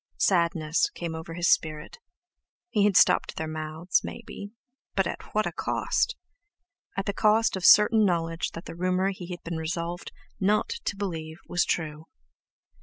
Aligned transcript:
Sadness 0.17 0.89
came 0.95 1.13
over 1.13 1.35
his 1.35 1.47
spirit. 1.47 1.99
He 2.71 2.85
had 2.85 2.97
stopped 2.97 3.35
their 3.35 3.47
mouths, 3.47 4.01
maybe, 4.03 4.49
but 4.95 5.05
at 5.05 5.35
what 5.35 5.45
a 5.45 5.51
cost! 5.51 6.15
At 6.97 7.05
the 7.05 7.13
cost 7.13 7.55
of 7.55 7.63
certain 7.63 8.03
knowledge 8.03 8.49
that 8.53 8.65
the 8.65 8.73
rumour 8.73 9.11
he 9.11 9.27
had 9.27 9.43
been 9.43 9.57
resolved 9.57 10.11
not 10.39 10.69
to 10.85 10.95
believe 10.95 11.37
was 11.47 11.63
true. 11.65 12.07